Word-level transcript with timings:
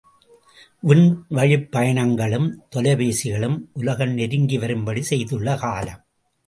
விண்வழிப் 0.83 1.67
பயணங்களும், 1.71 2.49
தொலை 2.69 2.91
பேசிகளும் 2.91 3.59
உலகம் 3.73 4.13
நெருங்கி 4.13 4.57
வரும்படி 4.57 5.01
செய்துள்ள 5.01 5.55
காலம். 5.55 6.05